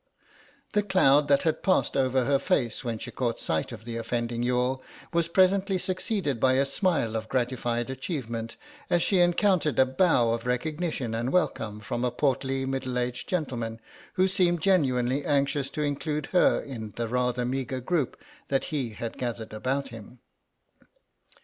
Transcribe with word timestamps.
The 0.73 0.81
cloud 0.81 1.27
that 1.27 1.43
had 1.43 1.61
passed 1.61 1.95
over 1.95 2.25
her 2.25 2.39
face 2.39 2.83
when 2.83 2.97
she 2.97 3.11
caught 3.11 3.39
sight 3.39 3.71
of 3.71 3.85
the 3.85 3.97
offending 3.97 4.41
Youghal 4.41 4.81
was 5.13 5.27
presently 5.27 5.77
succeeded 5.77 6.39
by 6.39 6.53
a 6.53 6.65
smile 6.65 7.15
of 7.15 7.29
gratified 7.29 7.87
achievement, 7.91 8.57
as 8.89 9.03
she 9.03 9.19
encountered 9.19 9.77
a 9.77 9.85
bow 9.85 10.31
of 10.33 10.47
recognition 10.47 11.13
and 11.13 11.31
welcome 11.31 11.79
from 11.79 12.03
a 12.03 12.09
portly 12.09 12.65
middle 12.65 12.97
aged 12.97 13.29
gentleman, 13.29 13.79
who 14.13 14.27
seemed 14.27 14.63
genuinely 14.63 15.23
anxious 15.23 15.69
to 15.69 15.83
include 15.83 16.29
her 16.31 16.59
in 16.59 16.93
the 16.95 17.07
rather 17.07 17.45
meagre 17.45 17.79
group 17.79 18.19
that 18.47 18.63
he 18.73 18.89
had 18.93 19.19
gathered 19.19 19.53
about 19.53 19.89
him. 19.89 20.17